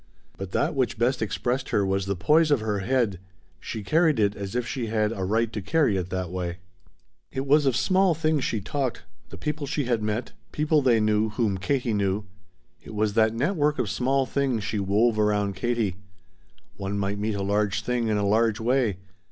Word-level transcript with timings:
But 0.35 0.49
that 0.51 0.73
which 0.73 0.97
best 0.97 1.21
expressed 1.21 1.69
her 1.69 1.85
was 1.85 2.07
the 2.07 2.15
poise 2.15 2.49
of 2.49 2.59
her 2.59 2.79
head. 2.79 3.19
She 3.59 3.83
carried 3.83 4.19
it 4.19 4.35
as 4.35 4.55
if 4.55 4.65
she 4.65 4.87
had 4.87 5.11
a 5.11 5.23
right 5.23 5.53
to 5.53 5.61
carry 5.61 5.95
it 5.95 6.09
that 6.09 6.31
way. 6.31 6.57
It 7.31 7.45
was 7.45 7.67
of 7.67 7.75
small 7.75 8.15
things 8.15 8.43
she 8.43 8.61
talked: 8.61 9.03
the 9.29 9.37
people 9.37 9.67
she 9.67 9.83
had 9.85 10.01
met, 10.01 10.31
people 10.51 10.81
they 10.81 10.99
knew 10.99 11.29
whom 11.29 11.59
Katie 11.59 11.93
knew. 11.93 12.23
It 12.81 12.95
was 12.95 13.13
that 13.13 13.35
net 13.35 13.55
work 13.55 13.77
of 13.77 13.91
small 13.91 14.25
things 14.25 14.63
she 14.63 14.79
wove 14.79 15.19
around 15.19 15.53
Katie. 15.55 15.97
One 16.77 16.97
might 16.97 17.19
meet 17.19 17.35
a 17.35 17.43
large 17.43 17.83
thing 17.83 18.07
in 18.07 18.17
a 18.17 18.25
large 18.25 18.59
way. 18.59 18.97